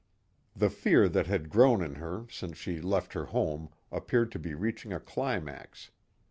[0.55, 4.55] The fear that had grown in her since she left her home appeared to be
[4.55, 5.91] reaching a climax.